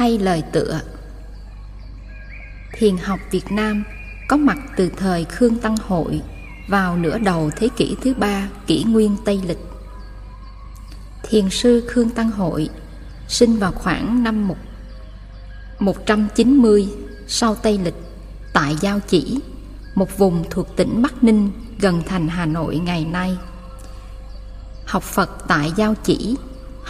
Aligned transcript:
Thay 0.00 0.18
lời 0.18 0.42
tựa 0.52 0.80
Thiền 2.72 2.96
học 2.96 3.20
Việt 3.30 3.52
Nam 3.52 3.84
có 4.28 4.36
mặt 4.36 4.58
từ 4.76 4.90
thời 4.96 5.24
Khương 5.24 5.58
Tăng 5.58 5.76
Hội 5.76 6.20
vào 6.68 6.96
nửa 6.96 7.18
đầu 7.18 7.50
thế 7.56 7.68
kỷ 7.76 7.96
thứ 8.02 8.14
ba 8.14 8.48
kỷ 8.66 8.84
nguyên 8.84 9.16
Tây 9.24 9.40
Lịch. 9.46 9.58
Thiền 11.22 11.50
sư 11.50 11.84
Khương 11.88 12.10
Tăng 12.10 12.30
Hội 12.30 12.68
sinh 13.28 13.56
vào 13.56 13.72
khoảng 13.72 14.22
năm 14.22 14.48
190 15.78 16.88
sau 17.26 17.54
Tây 17.54 17.78
Lịch 17.78 17.96
tại 18.52 18.76
Giao 18.80 19.00
Chỉ, 19.08 19.38
một 19.94 20.18
vùng 20.18 20.44
thuộc 20.50 20.76
tỉnh 20.76 21.02
Bắc 21.02 21.24
Ninh 21.24 21.50
gần 21.78 22.02
thành 22.06 22.28
Hà 22.28 22.46
Nội 22.46 22.78
ngày 22.78 23.04
nay. 23.04 23.36
Học 24.86 25.02
Phật 25.02 25.30
tại 25.48 25.72
Giao 25.76 25.94
Chỉ, 26.04 26.36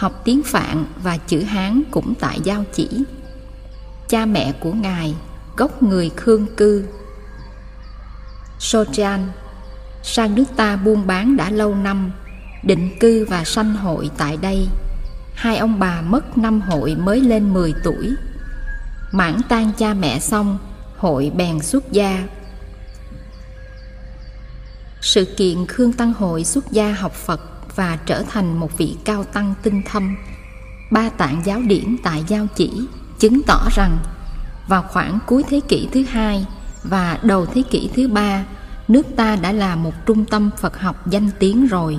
học 0.01 0.21
tiếng 0.23 0.43
Phạn 0.43 0.85
và 1.03 1.17
chữ 1.17 1.43
Hán 1.43 1.81
cũng 1.91 2.13
tại 2.19 2.39
Giao 2.43 2.63
Chỉ. 2.73 2.89
Cha 4.09 4.25
mẹ 4.25 4.51
của 4.59 4.71
Ngài, 4.71 5.15
gốc 5.57 5.83
người 5.83 6.09
Khương 6.09 6.45
Cư. 6.57 6.85
Sojan 8.59 9.19
sang 10.03 10.35
nước 10.35 10.43
ta 10.55 10.75
buôn 10.75 11.07
bán 11.07 11.37
đã 11.37 11.49
lâu 11.49 11.75
năm, 11.75 12.11
định 12.63 12.89
cư 12.99 13.25
và 13.25 13.43
sanh 13.43 13.75
hội 13.75 14.09
tại 14.17 14.37
đây. 14.37 14.67
Hai 15.35 15.57
ông 15.57 15.79
bà 15.79 16.01
mất 16.01 16.37
năm 16.37 16.61
hội 16.61 16.95
mới 16.95 17.21
lên 17.21 17.53
10 17.53 17.73
tuổi. 17.83 18.15
Mãn 19.11 19.41
tan 19.49 19.71
cha 19.77 19.93
mẹ 19.93 20.19
xong, 20.19 20.57
hội 20.97 21.31
bèn 21.35 21.61
xuất 21.61 21.91
gia. 21.91 22.23
Sự 25.01 25.25
kiện 25.25 25.65
Khương 25.67 25.93
Tăng 25.93 26.13
Hội 26.13 26.43
xuất 26.43 26.71
gia 26.71 26.93
học 26.93 27.13
Phật 27.13 27.50
và 27.75 27.97
trở 28.05 28.23
thành 28.29 28.59
một 28.59 28.77
vị 28.77 28.95
cao 29.05 29.23
tăng 29.23 29.53
tinh 29.63 29.81
thâm. 29.85 30.15
Ba 30.91 31.09
tạng 31.09 31.41
giáo 31.45 31.61
điển 31.61 31.97
tại 32.03 32.23
Giao 32.27 32.47
Chỉ 32.55 32.87
chứng 33.19 33.41
tỏ 33.47 33.67
rằng 33.75 33.97
vào 34.67 34.83
khoảng 34.83 35.19
cuối 35.25 35.43
thế 35.49 35.59
kỷ 35.67 35.87
thứ 35.91 36.03
hai 36.09 36.45
và 36.83 37.19
đầu 37.23 37.45
thế 37.45 37.63
kỷ 37.69 37.89
thứ 37.95 38.07
ba, 38.07 38.45
nước 38.87 39.05
ta 39.15 39.35
đã 39.35 39.51
là 39.51 39.75
một 39.75 40.05
trung 40.05 40.25
tâm 40.25 40.49
Phật 40.57 40.79
học 40.79 41.07
danh 41.07 41.29
tiếng 41.39 41.67
rồi. 41.67 41.97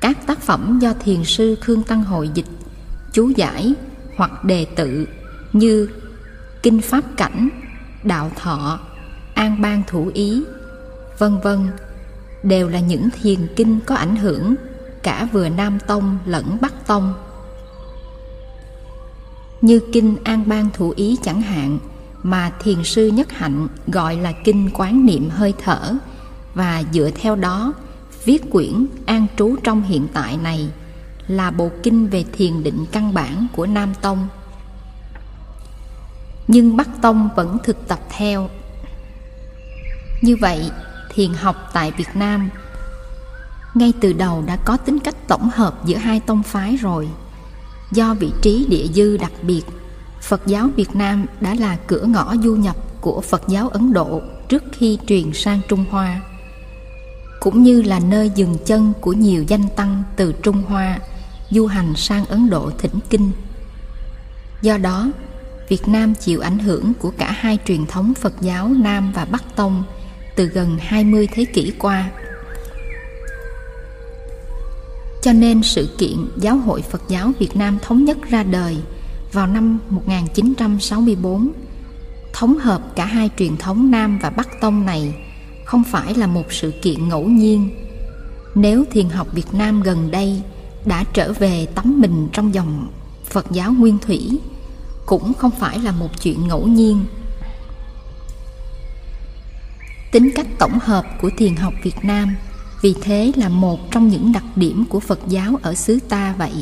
Các 0.00 0.26
tác 0.26 0.40
phẩm 0.40 0.78
do 0.78 0.92
thiền 1.04 1.24
sư 1.24 1.56
Khương 1.60 1.82
Tăng 1.82 2.04
Hội 2.04 2.30
dịch, 2.34 2.46
chú 3.12 3.28
giải 3.36 3.74
hoặc 4.16 4.44
đề 4.44 4.66
tự 4.76 5.06
như 5.52 5.88
Kinh 6.62 6.80
Pháp 6.80 7.04
Cảnh, 7.16 7.48
Đạo 8.04 8.30
Thọ, 8.36 8.80
An 9.34 9.62
Bang 9.62 9.82
Thủ 9.86 10.10
Ý, 10.14 10.42
vân 11.18 11.38
vân 11.40 11.68
đều 12.42 12.68
là 12.68 12.80
những 12.80 13.08
thiền 13.10 13.46
kinh 13.56 13.80
có 13.86 13.94
ảnh 13.94 14.16
hưởng 14.16 14.54
cả 15.02 15.28
vừa 15.32 15.48
Nam 15.48 15.78
Tông 15.86 16.18
lẫn 16.26 16.58
Bắc 16.60 16.86
Tông. 16.86 17.14
Như 19.60 19.80
kinh 19.92 20.16
An 20.24 20.44
Bang 20.46 20.68
Thủ 20.74 20.92
Ý 20.96 21.16
chẳng 21.22 21.42
hạn 21.42 21.78
mà 22.22 22.52
thiền 22.60 22.84
sư 22.84 23.08
Nhất 23.08 23.32
Hạnh 23.32 23.68
gọi 23.86 24.16
là 24.16 24.32
kinh 24.32 24.70
quán 24.74 25.06
niệm 25.06 25.30
hơi 25.30 25.54
thở 25.64 25.94
và 26.54 26.82
dựa 26.92 27.10
theo 27.14 27.36
đó 27.36 27.72
viết 28.24 28.50
quyển 28.50 28.86
An 29.06 29.26
trú 29.36 29.56
trong 29.62 29.82
hiện 29.82 30.08
tại 30.12 30.36
này 30.36 30.68
là 31.28 31.50
bộ 31.50 31.70
kinh 31.82 32.06
về 32.06 32.24
thiền 32.32 32.62
định 32.62 32.86
căn 32.92 33.14
bản 33.14 33.46
của 33.56 33.66
Nam 33.66 33.92
Tông. 34.00 34.28
Nhưng 36.48 36.76
Bắc 36.76 36.88
Tông 37.02 37.28
vẫn 37.36 37.58
thực 37.64 37.88
tập 37.88 37.98
theo. 38.10 38.50
Như 40.22 40.36
vậy, 40.40 40.70
thiền 41.16 41.34
học 41.34 41.70
tại 41.72 41.92
Việt 41.96 42.08
Nam 42.14 42.50
ngay 43.74 43.92
từ 44.00 44.12
đầu 44.12 44.42
đã 44.46 44.56
có 44.56 44.76
tính 44.76 44.98
cách 44.98 45.28
tổng 45.28 45.50
hợp 45.54 45.84
giữa 45.84 45.96
hai 45.96 46.20
tông 46.20 46.42
phái 46.42 46.76
rồi. 46.76 47.08
Do 47.92 48.14
vị 48.14 48.32
trí 48.42 48.66
địa 48.68 48.86
dư 48.94 49.16
đặc 49.16 49.32
biệt, 49.42 49.62
Phật 50.22 50.46
giáo 50.46 50.68
Việt 50.76 50.96
Nam 50.96 51.26
đã 51.40 51.54
là 51.54 51.76
cửa 51.86 52.02
ngõ 52.02 52.34
du 52.36 52.56
nhập 52.56 52.76
của 53.00 53.20
Phật 53.20 53.42
giáo 53.48 53.68
Ấn 53.68 53.92
Độ 53.92 54.20
trước 54.48 54.64
khi 54.72 54.98
truyền 55.06 55.32
sang 55.32 55.60
Trung 55.68 55.84
Hoa, 55.90 56.20
cũng 57.40 57.62
như 57.62 57.82
là 57.82 58.00
nơi 58.00 58.30
dừng 58.34 58.56
chân 58.66 58.92
của 59.00 59.12
nhiều 59.12 59.44
danh 59.48 59.68
tăng 59.76 60.02
từ 60.16 60.32
Trung 60.32 60.62
Hoa 60.68 60.98
du 61.50 61.66
hành 61.66 61.94
sang 61.96 62.26
Ấn 62.26 62.50
Độ 62.50 62.70
thỉnh 62.78 62.98
kinh. 63.10 63.30
Do 64.62 64.76
đó, 64.76 65.10
Việt 65.68 65.88
Nam 65.88 66.14
chịu 66.14 66.40
ảnh 66.40 66.58
hưởng 66.58 66.94
của 66.94 67.12
cả 67.18 67.32
hai 67.38 67.58
truyền 67.66 67.86
thống 67.86 68.14
Phật 68.14 68.34
giáo 68.40 68.68
Nam 68.68 69.12
và 69.12 69.24
Bắc 69.24 69.56
Tông– 69.56 69.82
từ 70.36 70.46
gần 70.46 70.78
20 70.80 71.28
thế 71.32 71.44
kỷ 71.44 71.72
qua. 71.78 72.10
Cho 75.22 75.32
nên 75.32 75.62
sự 75.62 75.88
kiện 75.98 76.28
Giáo 76.36 76.56
hội 76.56 76.82
Phật 76.82 77.02
giáo 77.08 77.32
Việt 77.38 77.56
Nam 77.56 77.78
thống 77.82 78.04
nhất 78.04 78.18
ra 78.30 78.42
đời 78.42 78.76
vào 79.32 79.46
năm 79.46 79.78
1964 79.90 81.52
thống 82.32 82.58
hợp 82.58 82.96
cả 82.96 83.04
hai 83.04 83.30
truyền 83.38 83.56
thống 83.56 83.90
Nam 83.90 84.18
và 84.22 84.30
Bắc 84.30 84.60
Tông 84.60 84.86
này 84.86 85.14
không 85.64 85.84
phải 85.84 86.14
là 86.14 86.26
một 86.26 86.52
sự 86.52 86.72
kiện 86.82 87.08
ngẫu 87.08 87.28
nhiên. 87.28 87.70
Nếu 88.54 88.84
thiền 88.90 89.08
học 89.08 89.28
Việt 89.32 89.54
Nam 89.54 89.82
gần 89.82 90.10
đây 90.10 90.42
đã 90.84 91.04
trở 91.12 91.32
về 91.32 91.66
tắm 91.66 92.00
mình 92.00 92.28
trong 92.32 92.54
dòng 92.54 92.88
Phật 93.24 93.46
giáo 93.50 93.72
nguyên 93.72 93.98
thủy, 93.98 94.38
cũng 95.06 95.34
không 95.34 95.50
phải 95.50 95.78
là 95.78 95.92
một 95.92 96.22
chuyện 96.22 96.48
ngẫu 96.48 96.66
nhiên 96.66 97.04
Tính 100.16 100.30
cách 100.34 100.46
tổng 100.58 100.78
hợp 100.78 101.06
của 101.20 101.30
thiền 101.36 101.56
học 101.56 101.74
Việt 101.82 101.96
Nam, 102.02 102.36
vì 102.82 102.94
thế 103.00 103.32
là 103.36 103.48
một 103.48 103.90
trong 103.90 104.08
những 104.08 104.32
đặc 104.32 104.44
điểm 104.56 104.84
của 104.88 105.00
Phật 105.00 105.18
giáo 105.28 105.58
ở 105.62 105.74
xứ 105.74 105.98
ta 106.08 106.34
vậy. 106.38 106.52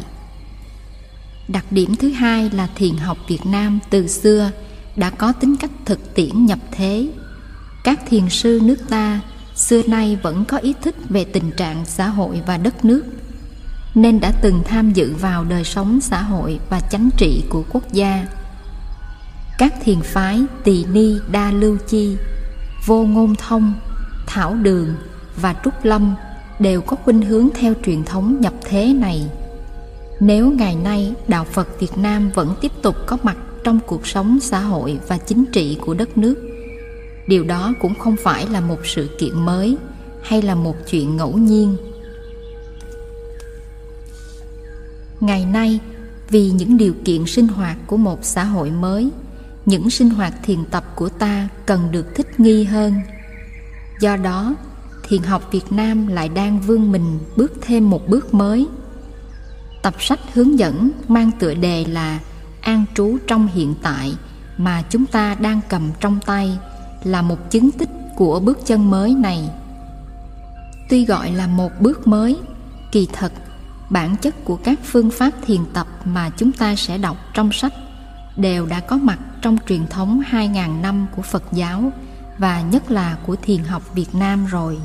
Đặc 1.48 1.64
điểm 1.70 1.96
thứ 1.96 2.10
hai 2.10 2.50
là 2.50 2.68
thiền 2.74 2.96
học 2.96 3.18
Việt 3.28 3.46
Nam 3.46 3.78
từ 3.90 4.06
xưa 4.08 4.50
đã 4.96 5.10
có 5.10 5.32
tính 5.32 5.56
cách 5.56 5.70
thực 5.84 6.14
tiễn 6.14 6.46
nhập 6.46 6.58
thế. 6.70 7.08
Các 7.84 8.00
thiền 8.08 8.28
sư 8.28 8.60
nước 8.62 8.88
ta 8.88 9.20
xưa 9.54 9.82
nay 9.82 10.18
vẫn 10.22 10.44
có 10.44 10.56
ý 10.56 10.74
thức 10.82 10.94
về 11.08 11.24
tình 11.24 11.50
trạng 11.56 11.84
xã 11.86 12.08
hội 12.08 12.42
và 12.46 12.56
đất 12.56 12.84
nước, 12.84 13.04
nên 13.94 14.20
đã 14.20 14.32
từng 14.42 14.62
tham 14.64 14.92
dự 14.92 15.14
vào 15.20 15.44
đời 15.44 15.64
sống 15.64 16.00
xã 16.00 16.22
hội 16.22 16.60
và 16.70 16.80
chánh 16.80 17.08
trị 17.16 17.44
của 17.48 17.64
quốc 17.72 17.92
gia. 17.92 18.26
Các 19.58 19.74
thiền 19.84 20.00
phái 20.00 20.42
Tỳ 20.64 20.84
Ni 20.84 21.18
Đa 21.30 21.50
Lưu 21.50 21.76
Chi 21.88 22.16
vô 22.86 23.04
ngôn 23.04 23.34
thông, 23.34 23.74
thảo 24.26 24.54
đường 24.54 24.94
và 25.36 25.54
trúc 25.64 25.74
lâm 25.84 26.14
đều 26.58 26.80
có 26.80 26.96
khuynh 26.96 27.22
hướng 27.22 27.48
theo 27.54 27.74
truyền 27.86 28.04
thống 28.04 28.40
nhập 28.40 28.52
thế 28.64 28.92
này. 28.92 29.30
Nếu 30.20 30.50
ngày 30.50 30.76
nay 30.76 31.14
đạo 31.28 31.44
phật 31.44 31.80
việt 31.80 31.98
nam 31.98 32.30
vẫn 32.34 32.54
tiếp 32.60 32.72
tục 32.82 32.96
có 33.06 33.18
mặt 33.22 33.36
trong 33.64 33.80
cuộc 33.86 34.06
sống 34.06 34.38
xã 34.42 34.60
hội 34.60 34.98
và 35.08 35.18
chính 35.18 35.44
trị 35.52 35.78
của 35.80 35.94
đất 35.94 36.18
nước, 36.18 36.34
điều 37.26 37.44
đó 37.44 37.72
cũng 37.80 37.94
không 37.94 38.16
phải 38.16 38.46
là 38.48 38.60
một 38.60 38.86
sự 38.86 39.08
kiện 39.18 39.44
mới 39.44 39.76
hay 40.22 40.42
là 40.42 40.54
một 40.54 40.76
chuyện 40.90 41.16
ngẫu 41.16 41.38
nhiên. 41.38 41.76
Ngày 45.20 45.44
nay, 45.44 45.80
vì 46.30 46.50
những 46.50 46.76
điều 46.76 46.94
kiện 47.04 47.26
sinh 47.26 47.48
hoạt 47.48 47.76
của 47.86 47.96
một 47.96 48.18
xã 48.22 48.44
hội 48.44 48.70
mới 48.70 49.10
những 49.66 49.90
sinh 49.90 50.10
hoạt 50.10 50.34
thiền 50.42 50.64
tập 50.64 50.84
của 50.94 51.08
ta 51.08 51.48
cần 51.66 51.90
được 51.92 52.14
thích 52.14 52.40
nghi 52.40 52.64
hơn. 52.64 52.94
Do 54.00 54.16
đó, 54.16 54.54
thiền 55.08 55.22
học 55.22 55.48
việt 55.52 55.72
nam 55.72 56.06
lại 56.06 56.28
đang 56.28 56.60
vươn 56.60 56.92
mình 56.92 57.18
bước 57.36 57.52
thêm 57.60 57.90
một 57.90 58.08
bước 58.08 58.34
mới. 58.34 58.66
Tập 59.82 59.94
sách 59.98 60.20
hướng 60.34 60.58
dẫn 60.58 60.90
mang 61.08 61.30
tựa 61.38 61.54
đề 61.54 61.84
là 61.84 62.18
an 62.60 62.84
trú 62.94 63.16
trong 63.26 63.48
hiện 63.54 63.74
tại 63.82 64.16
mà 64.58 64.82
chúng 64.90 65.06
ta 65.06 65.34
đang 65.34 65.60
cầm 65.68 65.90
trong 66.00 66.18
tay 66.26 66.58
là 67.04 67.22
một 67.22 67.50
chứng 67.50 67.70
tích 67.70 67.90
của 68.16 68.40
bước 68.40 68.58
chân 68.66 68.90
mới 68.90 69.14
này. 69.14 69.50
Tuy 70.88 71.04
gọi 71.04 71.32
là 71.32 71.46
một 71.46 71.72
bước 71.80 72.06
mới, 72.06 72.38
kỳ 72.92 73.08
thật, 73.12 73.32
bản 73.90 74.16
chất 74.16 74.44
của 74.44 74.56
các 74.56 74.80
phương 74.84 75.10
pháp 75.10 75.30
thiền 75.46 75.60
tập 75.72 75.86
mà 76.04 76.30
chúng 76.30 76.52
ta 76.52 76.76
sẽ 76.76 76.98
đọc 76.98 77.16
trong 77.34 77.52
sách 77.52 77.72
đều 78.36 78.66
đã 78.66 78.80
có 78.80 78.96
mặt 78.96 79.18
trong 79.42 79.56
truyền 79.68 79.86
thống 79.86 80.22
2.000 80.30 80.80
năm 80.80 81.06
của 81.16 81.22
Phật 81.22 81.44
giáo 81.52 81.92
và 82.38 82.60
nhất 82.60 82.90
là 82.90 83.16
của 83.26 83.36
thiền 83.36 83.64
học 83.64 83.94
Việt 83.94 84.14
Nam 84.14 84.46
rồi. 84.46 84.78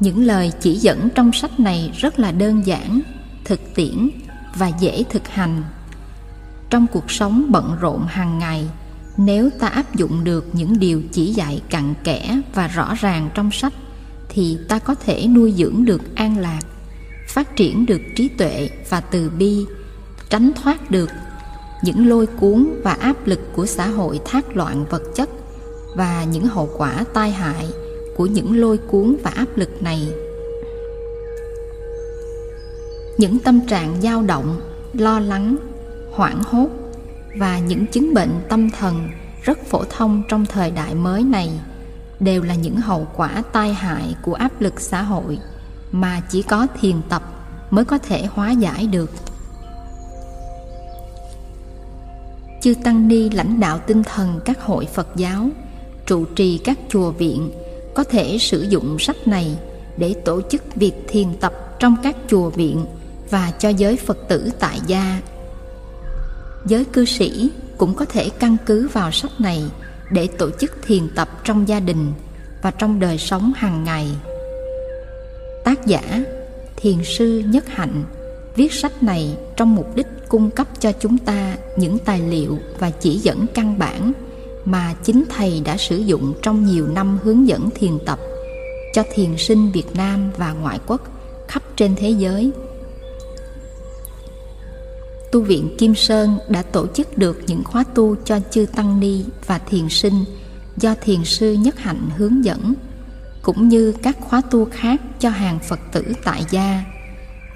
Những 0.00 0.24
lời 0.24 0.52
chỉ 0.60 0.74
dẫn 0.74 1.08
trong 1.14 1.32
sách 1.32 1.60
này 1.60 1.92
rất 1.96 2.18
là 2.18 2.32
đơn 2.32 2.66
giản, 2.66 3.00
thực 3.44 3.74
tiễn 3.74 4.10
và 4.54 4.68
dễ 4.68 5.04
thực 5.10 5.28
hành. 5.28 5.62
Trong 6.70 6.86
cuộc 6.86 7.10
sống 7.10 7.46
bận 7.48 7.76
rộn 7.80 8.06
hàng 8.06 8.38
ngày, 8.38 8.68
nếu 9.16 9.50
ta 9.58 9.66
áp 9.66 9.94
dụng 9.94 10.24
được 10.24 10.46
những 10.52 10.78
điều 10.78 11.02
chỉ 11.12 11.32
dạy 11.32 11.62
cặn 11.70 11.94
kẽ 12.04 12.40
và 12.54 12.68
rõ 12.68 12.94
ràng 12.94 13.30
trong 13.34 13.50
sách 13.50 13.72
thì 14.28 14.58
ta 14.68 14.78
có 14.78 14.94
thể 14.94 15.26
nuôi 15.26 15.54
dưỡng 15.56 15.84
được 15.84 16.14
an 16.14 16.38
lạc, 16.38 16.60
phát 17.28 17.56
triển 17.56 17.86
được 17.86 18.00
trí 18.16 18.28
tuệ 18.28 18.70
và 18.90 19.00
từ 19.00 19.30
bi, 19.30 19.66
tránh 20.30 20.52
thoát 20.62 20.90
được 20.90 21.10
những 21.86 22.08
lôi 22.08 22.26
cuốn 22.26 22.80
và 22.82 22.92
áp 22.92 23.26
lực 23.26 23.40
của 23.56 23.66
xã 23.66 23.88
hội 23.88 24.20
thác 24.24 24.56
loạn 24.56 24.84
vật 24.90 25.02
chất 25.14 25.28
và 25.94 26.24
những 26.24 26.46
hậu 26.46 26.70
quả 26.76 27.04
tai 27.12 27.30
hại 27.30 27.66
của 28.16 28.26
những 28.26 28.60
lôi 28.60 28.78
cuốn 28.78 29.16
và 29.22 29.30
áp 29.30 29.46
lực 29.56 29.82
này. 29.82 30.08
Những 33.18 33.38
tâm 33.38 33.60
trạng 33.66 34.00
dao 34.02 34.22
động, 34.22 34.60
lo 34.92 35.20
lắng, 35.20 35.56
hoảng 36.12 36.42
hốt 36.44 36.68
và 37.38 37.58
những 37.58 37.86
chứng 37.86 38.14
bệnh 38.14 38.30
tâm 38.48 38.70
thần 38.70 39.08
rất 39.42 39.58
phổ 39.66 39.84
thông 39.84 40.22
trong 40.28 40.46
thời 40.46 40.70
đại 40.70 40.94
mới 40.94 41.22
này 41.22 41.50
đều 42.20 42.42
là 42.42 42.54
những 42.54 42.76
hậu 42.76 43.06
quả 43.16 43.42
tai 43.52 43.74
hại 43.74 44.16
của 44.22 44.34
áp 44.34 44.60
lực 44.60 44.80
xã 44.80 45.02
hội 45.02 45.38
mà 45.92 46.20
chỉ 46.30 46.42
có 46.42 46.66
thiền 46.80 46.96
tập 47.08 47.22
mới 47.70 47.84
có 47.84 47.98
thể 47.98 48.26
hóa 48.26 48.50
giải 48.50 48.86
được. 48.86 49.10
Chư 52.66 52.74
tăng 52.84 53.08
ni 53.08 53.30
lãnh 53.30 53.60
đạo 53.60 53.78
tinh 53.78 54.02
thần 54.02 54.40
các 54.44 54.60
hội 54.60 54.86
phật 54.86 55.08
giáo, 55.16 55.48
trụ 56.06 56.24
trì 56.24 56.58
các 56.58 56.78
chùa 56.88 57.10
viện, 57.10 57.50
có 57.94 58.04
thể 58.04 58.38
sử 58.38 58.62
dụng 58.62 58.98
sách 58.98 59.28
này 59.28 59.56
để 59.96 60.14
tổ 60.24 60.40
chức 60.50 60.74
việc 60.74 60.92
thiền 61.08 61.36
tập 61.40 61.52
trong 61.78 61.96
các 62.02 62.16
chùa 62.28 62.50
viện 62.50 62.84
và 63.30 63.52
cho 63.58 63.68
giới 63.68 63.96
phật 63.96 64.18
tử 64.28 64.50
tại 64.60 64.80
gia. 64.86 65.20
Giới 66.66 66.84
cư 66.84 67.04
sĩ 67.04 67.50
cũng 67.78 67.94
có 67.94 68.04
thể 68.04 68.30
căn 68.38 68.56
cứ 68.66 68.88
vào 68.88 69.12
sách 69.12 69.40
này 69.40 69.64
để 70.10 70.26
tổ 70.26 70.50
chức 70.50 70.72
thiền 70.86 71.08
tập 71.14 71.28
trong 71.44 71.68
gia 71.68 71.80
đình 71.80 72.12
và 72.62 72.70
trong 72.70 73.00
đời 73.00 73.18
sống 73.18 73.52
hàng 73.56 73.84
ngày. 73.84 74.08
Tác 75.64 75.86
giả 75.86 76.24
thiền 76.76 77.04
sư 77.04 77.42
nhất 77.46 77.64
hạnh 77.68 78.04
viết 78.56 78.72
sách 78.72 79.02
này 79.02 79.36
trong 79.56 79.74
mục 79.74 79.96
đích 79.96 80.06
cung 80.28 80.50
cấp 80.50 80.66
cho 80.80 80.92
chúng 80.92 81.18
ta 81.18 81.56
những 81.76 81.98
tài 81.98 82.20
liệu 82.20 82.58
và 82.78 82.90
chỉ 82.90 83.18
dẫn 83.18 83.46
căn 83.54 83.78
bản 83.78 84.12
mà 84.64 84.94
chính 85.04 85.24
thầy 85.28 85.62
đã 85.64 85.76
sử 85.76 85.96
dụng 85.96 86.34
trong 86.42 86.66
nhiều 86.66 86.86
năm 86.88 87.18
hướng 87.22 87.48
dẫn 87.48 87.68
thiền 87.74 87.98
tập 88.06 88.18
cho 88.92 89.02
thiền 89.14 89.36
sinh 89.38 89.72
Việt 89.72 89.96
Nam 89.96 90.30
và 90.36 90.52
ngoại 90.52 90.78
quốc 90.86 91.00
khắp 91.48 91.62
trên 91.76 91.94
thế 91.96 92.10
giới. 92.10 92.50
Tu 95.32 95.40
viện 95.40 95.76
Kim 95.78 95.94
Sơn 95.94 96.38
đã 96.48 96.62
tổ 96.62 96.86
chức 96.86 97.18
được 97.18 97.40
những 97.46 97.64
khóa 97.64 97.84
tu 97.94 98.16
cho 98.24 98.38
chư 98.50 98.66
tăng 98.66 99.00
ni 99.00 99.24
và 99.46 99.58
thiền 99.58 99.88
sinh 99.88 100.24
do 100.76 100.94
thiền 101.00 101.24
sư 101.24 101.52
Nhất 101.52 101.78
Hạnh 101.78 102.08
hướng 102.16 102.44
dẫn, 102.44 102.74
cũng 103.42 103.68
như 103.68 103.94
các 104.02 104.16
khóa 104.20 104.42
tu 104.50 104.64
khác 104.64 105.00
cho 105.20 105.28
hàng 105.28 105.58
Phật 105.68 105.80
tử 105.92 106.04
tại 106.24 106.44
gia 106.50 106.84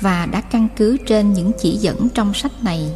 và 0.00 0.26
đã 0.26 0.40
căn 0.40 0.68
cứ 0.76 0.96
trên 1.06 1.32
những 1.32 1.52
chỉ 1.58 1.76
dẫn 1.76 2.08
trong 2.08 2.34
sách 2.34 2.52
này. 2.64 2.90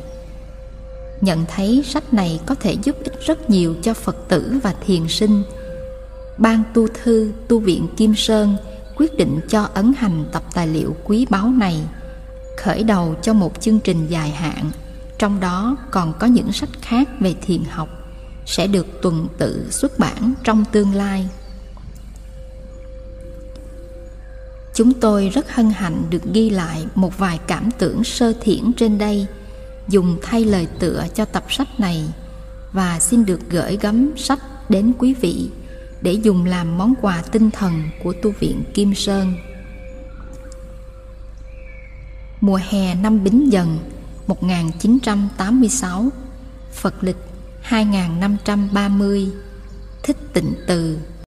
Nhận 1.21 1.45
thấy 1.49 1.83
sách 1.87 2.15
này 2.15 2.41
có 2.47 2.55
thể 2.55 2.77
giúp 2.83 2.97
ích 3.05 3.27
rất 3.27 3.51
nhiều 3.51 3.75
cho 3.83 3.95
phật 3.95 4.17
tử 4.29 4.59
và 4.63 4.75
thiền 4.87 5.09
sinh. 5.09 5.43
Ban 6.39 6.63
tu 6.75 6.89
thư, 7.03 7.33
tu 7.49 7.59
viện 7.59 7.89
kim 7.97 8.15
sơn 8.15 8.57
quyết 8.97 9.17
định 9.17 9.41
cho 9.49 9.69
ấn 9.75 9.93
hành 9.97 10.25
tập 10.33 10.43
tài 10.55 10.67
liệu 10.67 10.97
quý 11.05 11.27
báu 11.31 11.49
này, 11.49 11.81
khởi 12.57 12.83
đầu 12.83 13.15
cho 13.23 13.33
một 13.33 13.61
chương 13.61 13.81
trình 13.81 14.07
dài 14.07 14.31
hạn. 14.31 14.71
Trong 15.19 15.41
đó 15.41 15.77
còn 15.91 16.13
có 16.19 16.27
những 16.27 16.53
sách 16.53 16.69
khác 16.81 17.09
về 17.21 17.35
thiền 17.47 17.65
học, 17.65 17.89
sẽ 18.47 18.67
được 18.67 18.87
tuần 19.03 19.29
tự 19.39 19.67
xuất 19.71 19.99
bản 19.99 20.35
trong 20.45 20.65
tương 20.73 20.95
lai. 20.95 21.29
Chúng 24.75 24.93
tôi 25.01 25.29
rất 25.29 25.55
hân 25.55 25.71
hạnh 25.71 26.03
được 26.11 26.23
ghi 26.33 26.51
lại 26.51 26.87
một 26.95 27.19
vài 27.19 27.39
cảm 27.47 27.71
tưởng 27.79 28.05
sơ 28.05 28.33
thiển 28.41 28.73
trên 28.77 28.99
đây, 28.99 29.27
dùng 29.89 30.19
thay 30.23 30.45
lời 30.45 30.67
tựa 30.79 31.07
cho 31.15 31.25
tập 31.25 31.45
sách 31.49 31.81
này, 31.81 32.05
và 32.73 33.01
xin 33.01 33.25
được 33.25 33.41
gửi 33.51 33.79
gắm 33.81 34.11
sách 34.17 34.71
đến 34.71 34.93
quý 34.99 35.15
vị 35.15 35.51
để 36.03 36.13
dùng 36.13 36.45
làm 36.45 36.79
món 36.79 36.95
quà 37.01 37.23
tinh 37.23 37.51
thần 37.51 37.83
của 38.05 38.13
tu 38.23 38.33
viện 38.41 38.63
Kim 38.75 38.95
Sơn. 38.95 39.35
Mùa 42.41 42.61
hè 42.71 42.95
năm 42.95 43.25
Bính 43.25 43.53
Dần 43.53 43.79
1986 44.27 46.09
Phật 46.73 47.05
lịch 47.05 47.17
2530 47.61 49.29
Thích 50.03 50.17
tịnh 50.33 50.53
từ 50.67 50.99